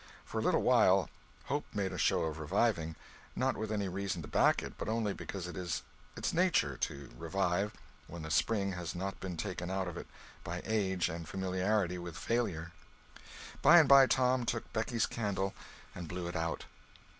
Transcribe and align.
For 0.25 0.39
a 0.39 0.41
little 0.41 0.63
while, 0.63 1.11
hope 1.45 1.65
made 1.75 1.93
a 1.93 1.97
show 1.99 2.23
of 2.23 2.39
reviving—not 2.39 3.55
with 3.55 3.71
any 3.71 3.87
reason 3.87 4.23
to 4.23 4.27
back 4.27 4.63
it, 4.63 4.75
but 4.75 4.89
only 4.89 5.13
because 5.13 5.45
it 5.45 5.55
is 5.55 5.83
its 6.17 6.33
nature 6.33 6.75
to 6.77 7.11
revive 7.19 7.71
when 8.07 8.23
the 8.23 8.31
spring 8.31 8.71
has 8.71 8.95
not 8.95 9.19
been 9.19 9.37
taken 9.37 9.69
out 9.69 9.87
of 9.87 9.97
it 9.97 10.07
by 10.43 10.63
age 10.65 11.07
and 11.07 11.29
familiarity 11.29 11.99
with 11.99 12.17
failure. 12.17 12.71
By 13.61 13.77
and 13.77 13.87
by 13.87 14.07
Tom 14.07 14.43
took 14.43 14.73
Becky's 14.73 15.05
candle 15.05 15.53
and 15.93 16.07
blew 16.07 16.25
it 16.27 16.35
out. 16.35 16.65